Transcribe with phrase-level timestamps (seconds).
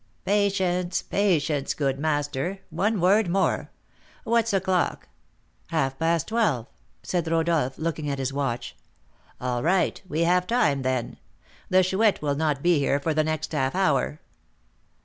[0.25, 3.69] "Patience, patience, good master; one word more.
[4.23, 5.09] What's o'clock?"
[5.67, 6.65] "Half past twelve,"
[7.03, 8.75] said Rodolph, looking at his watch.
[9.39, 11.17] "All right; we have time, then.
[11.69, 14.19] The Chouette will not be here for the next half hour."